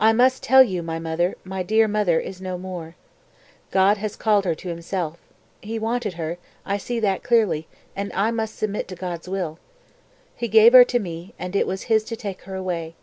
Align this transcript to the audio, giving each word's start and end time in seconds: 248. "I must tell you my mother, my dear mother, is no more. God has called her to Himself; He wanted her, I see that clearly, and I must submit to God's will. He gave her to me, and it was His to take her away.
248. 0.00 0.08
"I 0.08 0.12
must 0.14 0.42
tell 0.42 0.64
you 0.64 0.82
my 0.82 0.98
mother, 0.98 1.36
my 1.44 1.62
dear 1.62 1.86
mother, 1.86 2.18
is 2.18 2.40
no 2.40 2.58
more. 2.58 2.96
God 3.70 3.96
has 3.98 4.16
called 4.16 4.44
her 4.44 4.56
to 4.56 4.68
Himself; 4.68 5.20
He 5.62 5.78
wanted 5.78 6.14
her, 6.14 6.38
I 6.66 6.76
see 6.76 6.98
that 6.98 7.22
clearly, 7.22 7.68
and 7.94 8.12
I 8.14 8.32
must 8.32 8.58
submit 8.58 8.88
to 8.88 8.96
God's 8.96 9.28
will. 9.28 9.60
He 10.34 10.48
gave 10.48 10.72
her 10.72 10.82
to 10.86 10.98
me, 10.98 11.34
and 11.38 11.54
it 11.54 11.68
was 11.68 11.82
His 11.84 12.02
to 12.06 12.16
take 12.16 12.42
her 12.46 12.56
away. 12.56 12.96